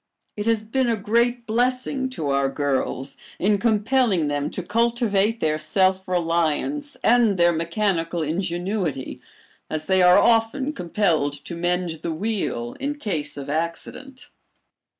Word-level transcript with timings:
It 0.35 0.47
has 0.47 0.63
been 0.63 0.89
a 0.89 0.95
great 0.95 1.45
blessing 1.45 2.09
to 2.09 2.29
our 2.29 2.49
girls 2.49 3.17
in 3.37 3.59
compelling 3.59 4.29
them 4.29 4.49
to 4.49 4.63
cultivate 4.63 5.39
their 5.39 5.59
self 5.59 6.07
reliance 6.07 6.97
and 7.03 7.37
their 7.37 7.53
mechanical 7.53 8.23
ingenuity, 8.23 9.21
as 9.69 9.85
they 9.85 10.01
are 10.01 10.17
often 10.17 10.73
compelled 10.73 11.33
to 11.45 11.53
mend 11.55 11.99
the 12.01 12.11
wheel 12.11 12.73
in 12.79 12.95
case 12.95 13.37
of 13.37 13.47
accident. 13.47 14.29